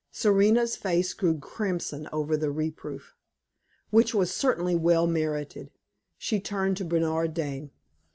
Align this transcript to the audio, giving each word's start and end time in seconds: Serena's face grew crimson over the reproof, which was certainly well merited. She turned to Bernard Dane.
Serena's 0.09 0.75
face 0.75 1.13
grew 1.13 1.37
crimson 1.37 2.09
over 2.11 2.35
the 2.35 2.49
reproof, 2.49 3.13
which 3.91 4.15
was 4.15 4.31
certainly 4.33 4.75
well 4.75 5.05
merited. 5.05 5.69
She 6.17 6.39
turned 6.39 6.77
to 6.77 6.85
Bernard 6.85 7.35
Dane. 7.35 7.69